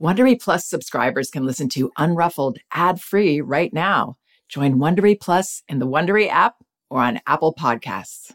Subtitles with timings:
[0.00, 4.16] Wondery Plus subscribers can listen to Unruffled ad-free right now.
[4.48, 6.54] Join Wondery Plus in the Wondery app
[6.88, 8.32] or on Apple Podcasts.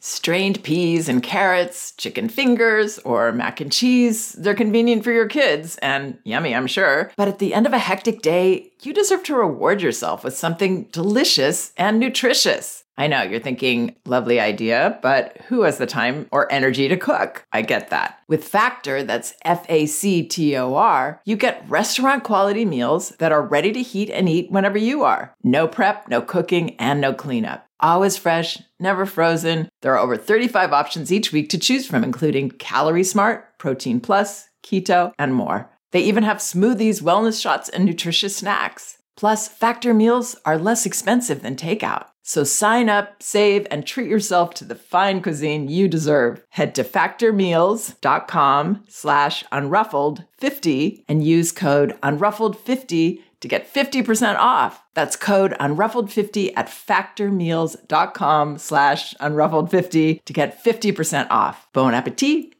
[0.00, 5.78] Strained peas and carrots, chicken fingers, or mac and cheese, they're convenient for your kids
[5.78, 7.12] and yummy, I'm sure.
[7.16, 10.84] But at the end of a hectic day, you deserve to reward yourself with something
[10.92, 12.84] delicious and nutritious.
[13.00, 17.46] I know you're thinking, lovely idea, but who has the time or energy to cook?
[17.50, 18.18] I get that.
[18.28, 23.32] With Factor, that's F A C T O R, you get restaurant quality meals that
[23.32, 25.34] are ready to heat and eat whenever you are.
[25.42, 27.66] No prep, no cooking, and no cleanup.
[27.80, 29.70] Always fresh, never frozen.
[29.80, 34.50] There are over 35 options each week to choose from, including Calorie Smart, Protein Plus,
[34.62, 35.70] Keto, and more.
[35.92, 38.98] They even have smoothies, wellness shots, and nutritious snacks.
[39.16, 42.09] Plus, Factor meals are less expensive than takeout.
[42.22, 46.44] So sign up, save, and treat yourself to the fine cuisine you deserve.
[46.50, 54.82] Head to factormeals.com slash unruffled50 and use code unruffled50 to get 50% off.
[54.94, 61.66] That's code unruffled50 at factormeals.com slash unruffled50 to get 50% off.
[61.72, 62.54] Bon appetit!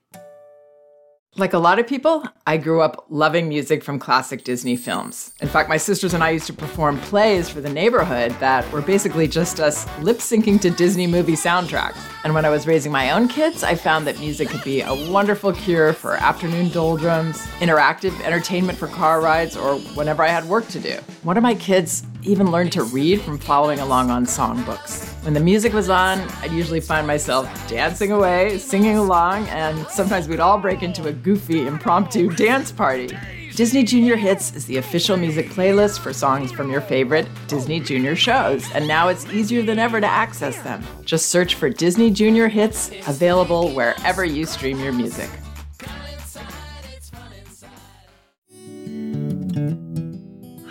[1.37, 5.33] Like a lot of people, I grew up loving music from classic Disney films.
[5.41, 8.83] In fact, my sisters and I used to perform plays for the neighborhood that were
[8.83, 11.99] basically just us lip syncing to Disney movie soundtracks.
[12.25, 14.93] And when I was raising my own kids, I found that music could be a
[15.09, 20.67] wonderful cure for afternoon doldrums, interactive entertainment for car rides, or whenever I had work
[20.69, 20.97] to do.
[21.23, 25.09] One of my kids even learned to read from following along on songbooks.
[25.25, 30.29] When the music was on, I'd usually find myself dancing away, singing along, and sometimes
[30.29, 33.17] we'd all break into a goofy, impromptu dance party.
[33.55, 38.15] Disney Junior Hits is the official music playlist for songs from your favorite Disney Junior
[38.17, 40.83] shows, and now it's easier than ever to access them.
[41.05, 45.29] Just search for Disney Junior Hits, available wherever you stream your music.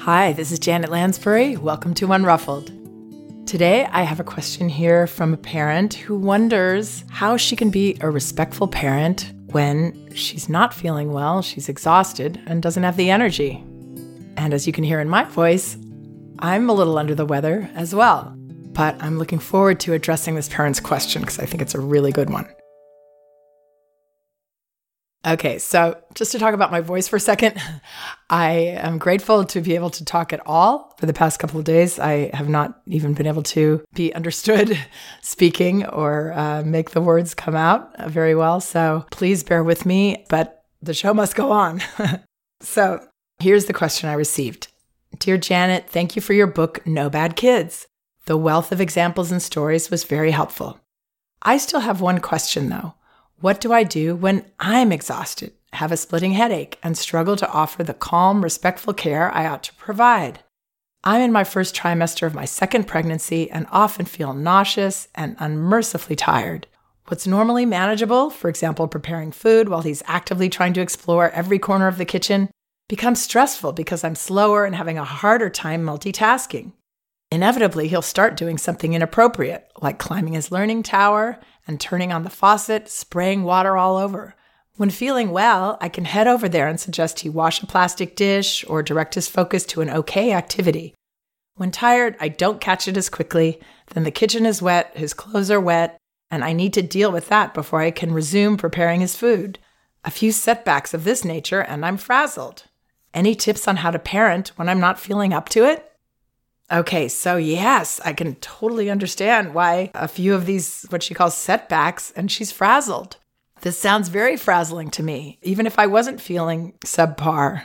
[0.03, 1.57] Hi, this is Janet Lansbury.
[1.57, 2.71] Welcome to Unruffled.
[3.45, 7.97] Today, I have a question here from a parent who wonders how she can be
[7.99, 13.61] a respectful parent when she's not feeling well, she's exhausted, and doesn't have the energy.
[14.37, 15.75] And as you can hear in my voice,
[16.39, 18.33] I'm a little under the weather as well.
[18.71, 22.13] But I'm looking forward to addressing this parent's question because I think it's a really
[22.13, 22.47] good one.
[25.27, 27.61] Okay, so just to talk about my voice for a second,
[28.29, 30.95] I am grateful to be able to talk at all.
[30.97, 34.79] For the past couple of days, I have not even been able to be understood
[35.21, 38.61] speaking or uh, make the words come out very well.
[38.61, 41.81] So please bear with me, but the show must go on.
[42.61, 43.05] so
[43.39, 44.69] here's the question I received
[45.17, 47.87] Dear Janet, thank you for your book, No Bad Kids.
[48.25, 50.79] The wealth of examples and stories was very helpful.
[51.41, 52.93] I still have one question though.
[53.41, 57.85] What do I do when I'm exhausted, have a splitting headache, and struggle to offer
[57.85, 60.39] the calm, respectful care I ought to provide?
[61.05, 66.17] I'm in my first trimester of my second pregnancy and often feel nauseous and unmercifully
[66.17, 66.67] tired.
[67.07, 71.87] What's normally manageable, for example, preparing food while he's actively trying to explore every corner
[71.87, 72.49] of the kitchen,
[72.89, 76.73] becomes stressful because I'm slower and having a harder time multitasking.
[77.31, 82.29] Inevitably, he'll start doing something inappropriate, like climbing his learning tower and turning on the
[82.29, 84.35] faucet, spraying water all over.
[84.75, 88.63] When feeling well, I can head over there and suggest he wash a plastic dish
[88.67, 90.95] or direct his focus to an okay activity.
[91.55, 93.59] When tired, I don't catch it as quickly.
[93.87, 95.97] Then the kitchen is wet, his clothes are wet,
[96.31, 99.59] and I need to deal with that before I can resume preparing his food.
[100.05, 102.63] A few setbacks of this nature, and I'm frazzled.
[103.13, 105.88] Any tips on how to parent when I'm not feeling up to it?
[106.71, 111.35] Okay, so yes, I can totally understand why a few of these, what she calls
[111.35, 113.17] setbacks, and she's frazzled.
[113.61, 117.63] This sounds very frazzling to me, even if I wasn't feeling subpar.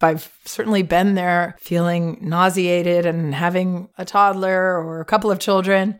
[0.00, 5.98] I've certainly been there feeling nauseated and having a toddler or a couple of children.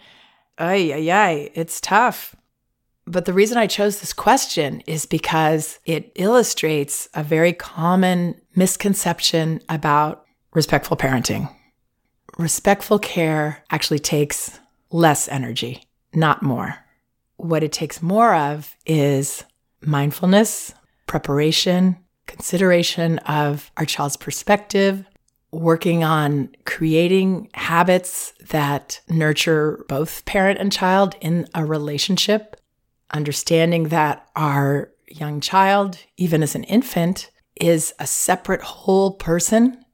[0.57, 2.35] Ay, ay, ay, it's tough.
[3.07, 9.61] But the reason I chose this question is because it illustrates a very common misconception
[9.69, 11.53] about respectful parenting
[12.39, 14.59] respectful care actually takes
[14.91, 16.77] less energy, not more.
[17.37, 19.45] What it takes more of is
[19.83, 20.73] mindfulness,
[21.07, 21.97] preparation,
[22.27, 25.05] consideration of our child's perspective,
[25.51, 32.57] working on creating habits that nurture both parent and child in a relationship,
[33.13, 37.31] understanding that our young child, even as an infant,
[37.61, 39.85] is a separate whole person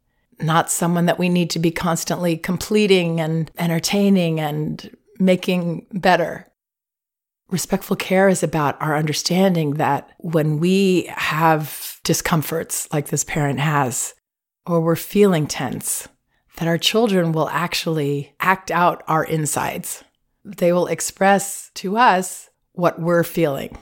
[0.40, 6.46] not someone that we need to be constantly completing and entertaining and making better.
[7.50, 14.14] Respectful care is about our understanding that when we have discomforts like this parent has,
[14.66, 16.08] or we're feeling tense,
[16.56, 20.02] that our children will actually act out our insides.
[20.44, 23.76] They will express to us what we're feeling.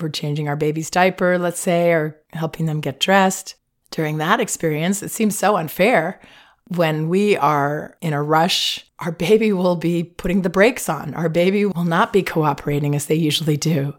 [0.00, 3.54] We're changing our baby's diaper, let's say, or helping them get dressed.
[3.96, 6.20] During that experience, it seems so unfair.
[6.68, 11.14] When we are in a rush, our baby will be putting the brakes on.
[11.14, 13.94] Our baby will not be cooperating as they usually do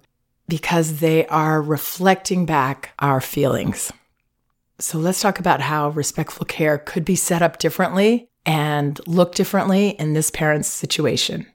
[0.47, 3.91] because they are reflecting back our feelings.
[4.77, 9.95] So let's talk about how respectful care could be set up differently and look differently
[9.97, 11.47] in this parent's situation.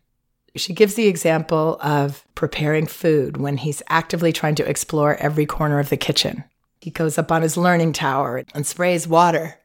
[0.56, 5.78] She gives the example of preparing food when he's actively trying to explore every corner
[5.78, 6.42] of the kitchen.
[6.82, 9.56] He goes up on his learning tower and sprays water.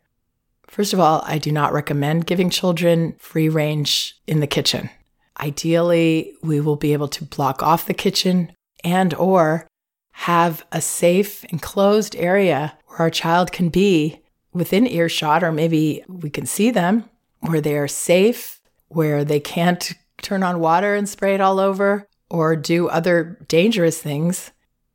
[0.68, 4.92] First of all, I do not recommend giving children free range in the kitchen.
[5.40, 8.54] Ideally, we will be able to block off the kitchen
[8.84, 9.68] and or
[10.12, 14.22] have a safe enclosed area where our child can be
[14.54, 17.10] within earshot or maybe we can see them
[17.40, 22.08] where they are safe, where they can't turn on water and spray it all over
[22.30, 24.52] or do other dangerous things,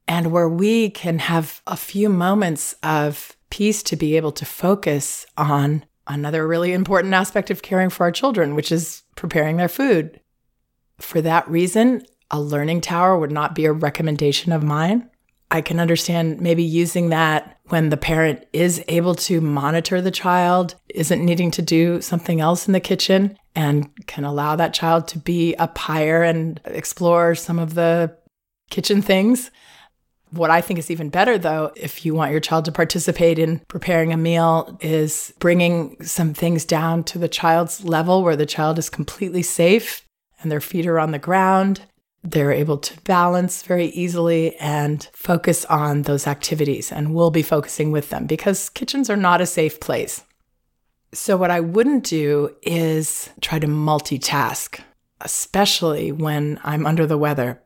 [0.09, 5.27] and where we can have a few moments of peace to be able to focus
[5.37, 10.21] on another really important aspect of caring for our children, which is preparing their food.
[10.99, 15.09] For that reason, a learning tower would not be a recommendation of mine.
[15.51, 20.75] I can understand maybe using that when the parent is able to monitor the child,
[20.95, 25.19] isn't needing to do something else in the kitchen, and can allow that child to
[25.19, 28.17] be up higher and explore some of the
[28.71, 29.51] kitchen things.
[30.32, 33.58] What I think is even better, though, if you want your child to participate in
[33.69, 38.79] preparing a meal, is bringing some things down to the child's level where the child
[38.79, 40.06] is completely safe
[40.40, 41.82] and their feet are on the ground.
[42.23, 46.90] They're able to balance very easily and focus on those activities.
[46.90, 50.23] And we'll be focusing with them because kitchens are not a safe place.
[51.12, 54.81] So, what I wouldn't do is try to multitask,
[55.20, 57.61] especially when I'm under the weather.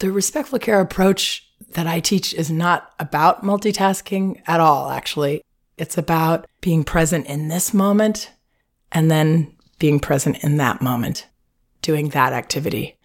[0.00, 5.42] The respectful care approach that I teach is not about multitasking at all, actually.
[5.76, 8.30] It's about being present in this moment
[8.92, 11.26] and then being present in that moment,
[11.82, 12.96] doing that activity,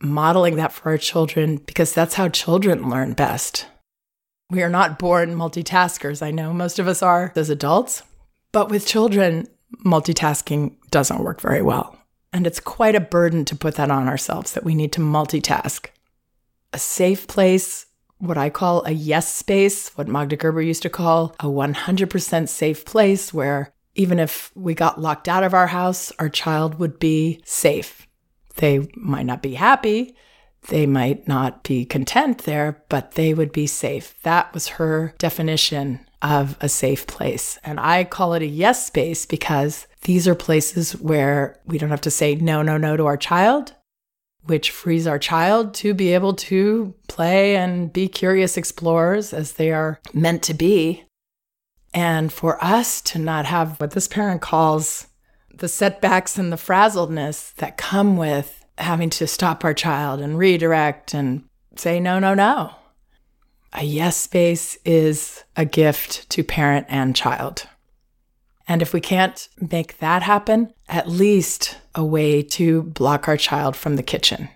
[0.00, 3.66] modeling that for our children, because that's how children learn best.
[4.50, 6.22] We are not born multitaskers.
[6.22, 8.02] I know most of us are as adults,
[8.52, 9.48] but with children,
[9.84, 11.96] multitasking doesn't work very well.
[12.34, 15.86] And it's quite a burden to put that on ourselves that we need to multitask.
[16.72, 17.86] A safe place,
[18.22, 22.84] what I call a yes space, what Magda Gerber used to call a 100% safe
[22.84, 27.42] place where even if we got locked out of our house, our child would be
[27.44, 28.06] safe.
[28.56, 30.14] They might not be happy,
[30.68, 34.14] they might not be content there, but they would be safe.
[34.22, 37.58] That was her definition of a safe place.
[37.64, 42.00] And I call it a yes space because these are places where we don't have
[42.02, 43.74] to say no, no, no to our child,
[44.44, 49.70] which frees our child to be able to play and be curious explorers as they
[49.70, 51.04] are meant to be.
[51.94, 55.06] And for us to not have what this parent calls
[55.54, 61.14] the setbacks and the frazzledness that come with having to stop our child and redirect
[61.14, 61.44] and
[61.76, 62.74] say, no, no, no.
[63.74, 67.68] A yes space is a gift to parent and child.
[68.66, 73.76] And if we can't make that happen, at least a way to block our child
[73.76, 74.48] from the kitchen.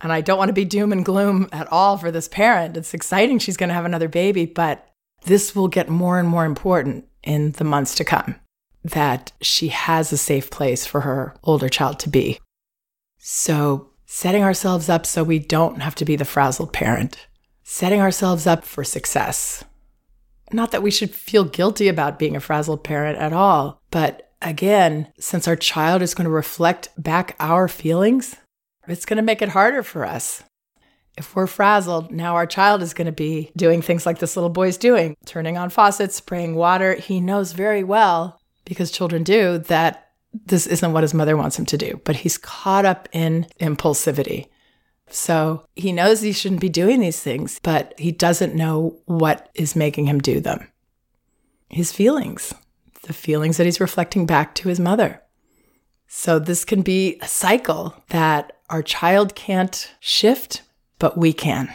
[0.00, 2.76] And I don't want to be doom and gloom at all for this parent.
[2.76, 4.88] It's exciting she's going to have another baby, but
[5.24, 8.36] this will get more and more important in the months to come
[8.84, 12.38] that she has a safe place for her older child to be.
[13.18, 17.26] So, setting ourselves up so we don't have to be the frazzled parent
[17.70, 19.62] setting ourselves up for success.
[20.50, 25.12] Not that we should feel guilty about being a frazzled parent at all, but again,
[25.18, 28.36] since our child is going to reflect back our feelings,
[28.86, 30.42] it's going to make it harder for us.
[31.16, 34.50] If we're frazzled, now our child is going to be doing things like this little
[34.50, 36.94] boy's doing, turning on faucets, spraying water.
[36.94, 40.10] He knows very well, because children do, that
[40.46, 44.46] this isn't what his mother wants him to do, but he's caught up in impulsivity.
[45.10, 49.74] So he knows he shouldn't be doing these things, but he doesn't know what is
[49.74, 50.68] making him do them.
[51.68, 52.54] His feelings,
[53.08, 55.20] the feelings that he's reflecting back to his mother.
[56.06, 60.62] So this can be a cycle that our child can't shift,
[60.98, 61.72] but we can.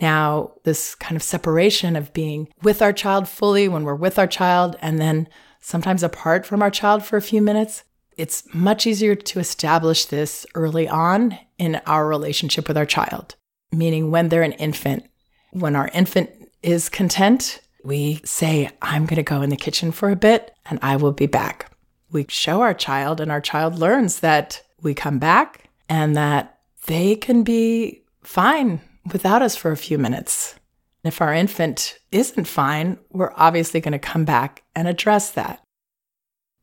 [0.00, 4.26] Now, this kind of separation of being with our child fully when we're with our
[4.26, 5.28] child and then
[5.60, 7.84] sometimes apart from our child for a few minutes,
[8.16, 13.36] it's much easier to establish this early on in our relationship with our child,
[13.70, 15.06] meaning when they're an infant.
[15.52, 16.30] When our infant
[16.62, 20.78] is content, we say, I'm going to go in the kitchen for a bit and
[20.82, 21.70] I will be back.
[22.10, 27.16] We show our child, and our child learns that we come back and that they
[27.16, 30.56] can be fine without us for a few minutes.
[31.04, 35.62] If our infant isn't fine, we're obviously going to come back and address that.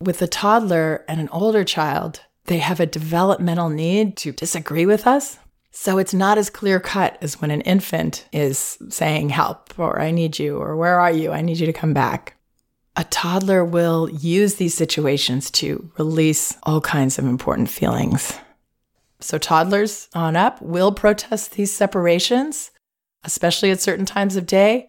[0.00, 5.06] With a toddler and an older child, they have a developmental need to disagree with
[5.06, 5.38] us
[5.70, 10.10] so it's not as clear cut as when an infant is saying, Help, or I
[10.10, 11.30] need you, or Where are you?
[11.32, 12.34] I need you to come back.
[12.96, 18.36] A toddler will use these situations to release all kinds of important feelings.
[19.20, 22.72] So, toddlers on up will protest these separations,
[23.22, 24.88] especially at certain times of day,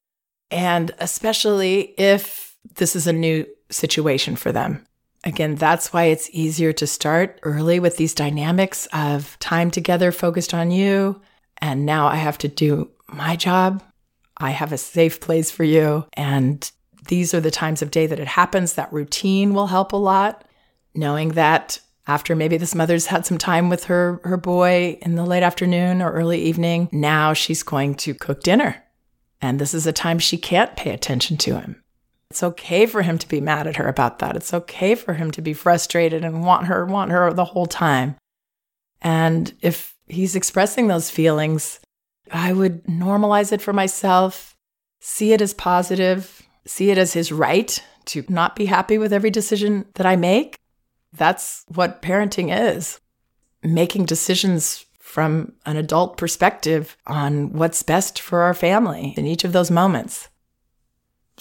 [0.49, 4.85] and especially if this is a new situation for them.
[5.23, 10.53] Again, that's why it's easier to start early with these dynamics of time together focused
[10.53, 11.21] on you.
[11.57, 13.83] And now I have to do my job.
[14.37, 16.05] I have a safe place for you.
[16.13, 16.69] And
[17.07, 18.73] these are the times of day that it happens.
[18.73, 20.43] That routine will help a lot.
[20.95, 25.25] Knowing that after maybe this mother's had some time with her, her boy in the
[25.25, 28.83] late afternoon or early evening, now she's going to cook dinner.
[29.39, 31.83] And this is a time she can't pay attention to him.
[32.31, 34.37] It's okay for him to be mad at her about that.
[34.37, 38.15] It's okay for him to be frustrated and want her, want her the whole time.
[39.01, 41.81] And if he's expressing those feelings,
[42.31, 44.55] I would normalize it for myself,
[45.01, 49.29] see it as positive, see it as his right to not be happy with every
[49.29, 50.55] decision that I make.
[51.11, 53.01] That's what parenting is
[53.61, 59.51] making decisions from an adult perspective on what's best for our family in each of
[59.51, 60.29] those moments.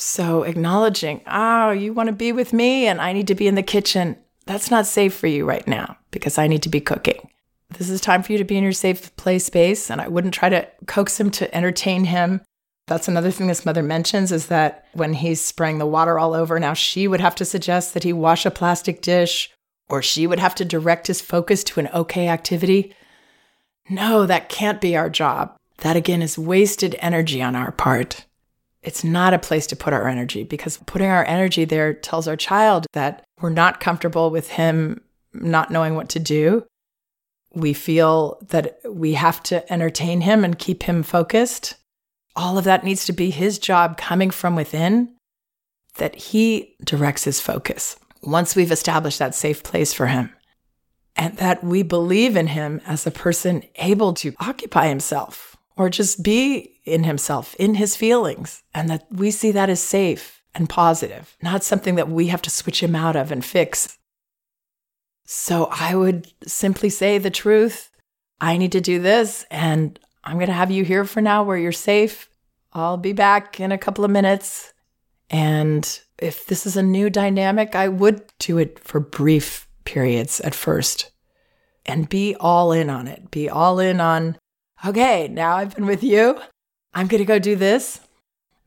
[0.01, 3.55] So acknowledging, oh, you want to be with me and I need to be in
[3.55, 4.17] the kitchen.
[4.47, 7.29] That's not safe for you right now because I need to be cooking.
[7.77, 9.91] This is time for you to be in your safe play space.
[9.91, 12.41] And I wouldn't try to coax him to entertain him.
[12.87, 16.59] That's another thing this mother mentions is that when he's spraying the water all over,
[16.59, 19.51] now she would have to suggest that he wash a plastic dish
[19.89, 22.95] or she would have to direct his focus to an okay activity.
[23.89, 25.57] No, that can't be our job.
[25.79, 28.25] That again is wasted energy on our part
[28.83, 32.37] it's not a place to put our energy because putting our energy there tells our
[32.37, 35.01] child that we're not comfortable with him
[35.33, 36.65] not knowing what to do.
[37.53, 41.75] We feel that we have to entertain him and keep him focused.
[42.37, 45.15] All of that needs to be his job coming from within,
[45.97, 50.33] that he directs his focus once we've established that safe place for him.
[51.17, 56.23] And that we believe in him as a person able to occupy himself or just
[56.23, 61.37] be in himself, in his feelings, and that we see that as safe and positive,
[61.43, 63.97] not something that we have to switch him out of and fix.
[65.25, 67.91] So I would simply say the truth.
[68.41, 71.57] I need to do this, and I'm going to have you here for now where
[71.57, 72.29] you're safe.
[72.75, 74.75] I'll be back in a couple of minutes.
[75.31, 80.55] And if this is a new dynamic, I would do it for brief periods at
[80.55, 81.11] first
[81.87, 83.31] and be all in on it.
[83.31, 84.37] Be all in on,
[84.85, 86.41] okay, now I've been with you.
[86.95, 88.01] I'm going to go do this,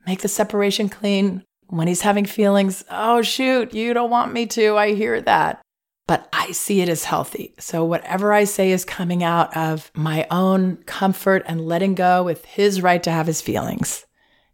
[0.06, 1.44] make the separation clean.
[1.68, 4.78] When he's having feelings, oh, shoot, you don't want me to.
[4.78, 5.62] I hear that.
[6.08, 7.56] But I see it as healthy.
[7.58, 12.46] So whatever I say is coming out of my own comfort and letting go with
[12.46, 14.06] his right to have his feelings.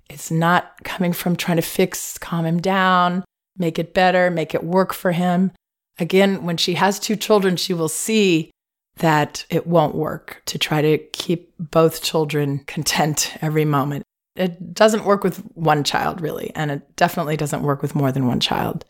[0.09, 3.25] It's not coming from trying to fix, calm him down,
[3.57, 5.51] make it better, make it work for him.
[5.97, 8.51] Again, when she has two children, she will see
[8.99, 14.03] that it won't work to try to keep both children content every moment.
[14.35, 18.27] It doesn't work with one child, really, and it definitely doesn't work with more than
[18.27, 18.85] one child.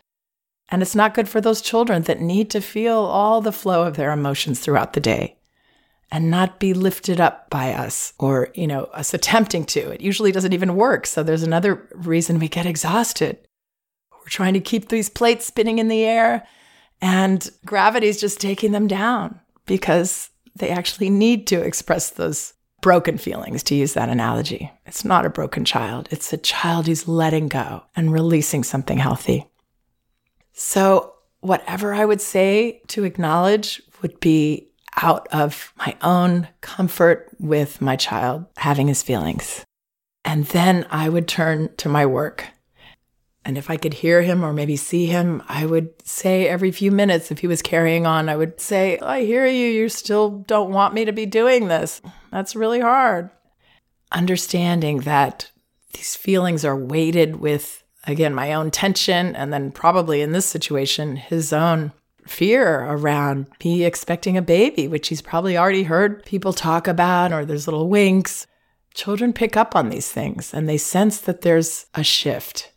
[0.70, 3.96] And it's not good for those children that need to feel all the flow of
[3.96, 5.38] their emotions throughout the day
[6.12, 9.92] and not be lifted up by us or, you know, us attempting to.
[9.92, 11.08] It usually doesn't even work.
[11.08, 13.38] So there's another reason we get exhausted.
[14.12, 16.48] We're trying to keep these plates spinning in the air
[17.02, 19.40] and gravity's just taking them down
[19.70, 24.72] because they actually need to express those broken feelings, to use that analogy.
[24.88, 29.46] It's not a broken child, it's a child who's letting go and releasing something healthy.
[30.54, 34.70] So, whatever I would say to acknowledge would be
[35.02, 39.64] out of my own comfort with my child having his feelings.
[40.26, 42.46] And then I would turn to my work
[43.46, 46.92] and if I could hear him or maybe see him, I would say every few
[46.92, 49.68] minutes, if he was carrying on, I would say, I hear you.
[49.68, 52.02] You still don't want me to be doing this.
[52.32, 53.30] That's really hard.
[54.12, 55.52] Understanding that
[55.94, 61.16] these feelings are weighted with, again, my own tension, and then probably in this situation,
[61.16, 61.94] his own
[62.28, 67.46] fear around me expecting a baby, which he's probably already heard people talk about, or
[67.46, 68.46] there's little winks.
[68.94, 72.72] Children pick up on these things and they sense that there's a shift.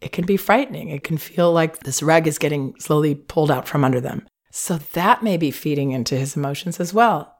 [0.00, 0.88] It can be frightening.
[0.88, 4.26] It can feel like this rug is getting slowly pulled out from under them.
[4.50, 7.36] So that may be feeding into his emotions as well.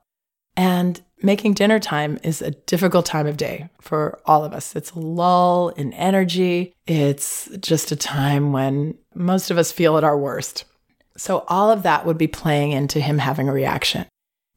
[0.57, 4.77] And making dinner time is a difficult time of day for all of us.
[4.77, 6.75] It's a lull in energy.
[6.87, 10.65] It's just a time when most of us feel at our worst.
[11.17, 14.07] So all of that would be playing into him having a reaction.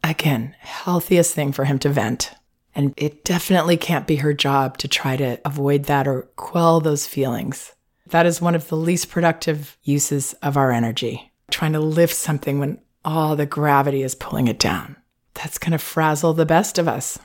[0.04, 2.34] Again, healthiest thing for him to vent.
[2.76, 7.08] And it definitely can't be her job to try to avoid that or quell those
[7.08, 7.74] feelings.
[8.14, 12.60] That is one of the least productive uses of our energy, trying to lift something
[12.60, 14.98] when all the gravity is pulling it down
[15.34, 17.18] that's going to frazzle the best of us.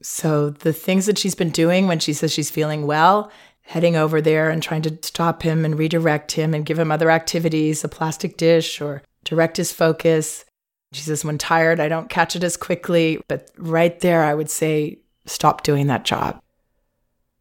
[0.00, 3.32] So, the things that she's been doing when she says she's feeling well,
[3.62, 7.10] heading over there and trying to stop him and redirect him and give him other
[7.10, 10.44] activities, a plastic dish, or direct his focus.
[10.92, 13.20] She says, when tired, I don't catch it as quickly.
[13.26, 16.40] But right there, I would say, stop doing that job.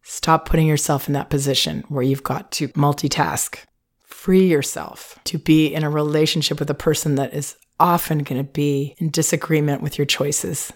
[0.02, 3.60] Stop putting yourself in that position where you've got to multitask.
[4.02, 8.52] Free yourself to be in a relationship with a person that is often going to
[8.52, 10.74] be in disagreement with your choices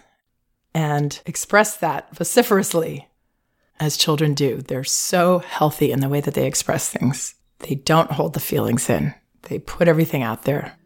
[0.73, 3.07] and express that vociferously
[3.79, 4.61] as children do.
[4.61, 7.35] They're so healthy in the way that they express things.
[7.59, 9.13] They don't hold the feelings in,
[9.43, 10.77] they put everything out there.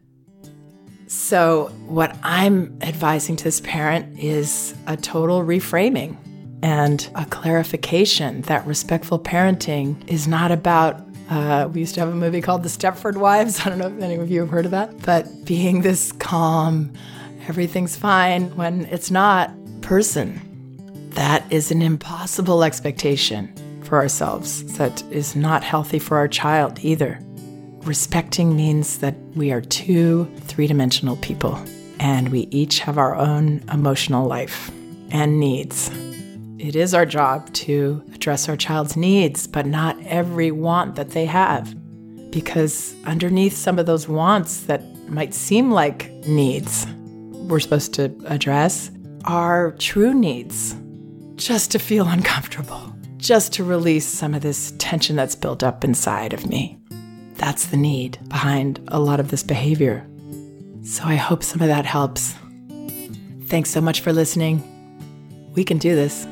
[1.06, 6.18] So, what I'm advising to this parent is a total reframing
[6.62, 12.14] and a clarification that respectful parenting is not about uh, we used to have a
[12.14, 13.60] movie called The Stepford Wives.
[13.66, 15.02] I don't know if any of you have heard of that.
[15.02, 16.92] But being this calm,
[17.46, 20.40] everything's fine when it's not person,
[21.10, 27.18] that is an impossible expectation for ourselves that is not healthy for our child either.
[27.82, 31.58] Respecting means that we are two three dimensional people
[31.98, 34.70] and we each have our own emotional life
[35.10, 35.90] and needs.
[36.58, 41.24] It is our job to address our child's needs, but not every want that they
[41.26, 41.72] have.
[42.30, 46.86] Because underneath some of those wants that might seem like needs
[47.48, 48.90] we're supposed to address
[49.24, 50.76] are true needs
[51.36, 56.32] just to feel uncomfortable, just to release some of this tension that's built up inside
[56.32, 56.78] of me.
[57.34, 60.06] That's the need behind a lot of this behavior.
[60.82, 62.34] So I hope some of that helps.
[63.46, 64.62] Thanks so much for listening.
[65.54, 66.26] We can do this.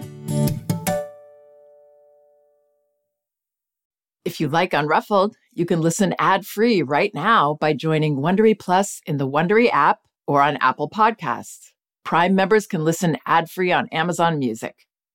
[4.27, 9.19] If you like Unruffled, you can listen ad-free right now by joining Wondery Plus in
[9.19, 11.71] the Wondery app or on Apple Podcasts.
[12.05, 14.75] Prime members can listen ad-free on Amazon Music.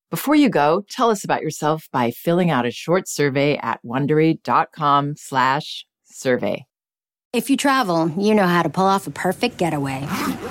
[0.09, 6.65] Before you go, tell us about yourself by filling out a short survey at wondery.com/survey.
[7.33, 10.07] If you travel, you know how to pull off a perfect getaway.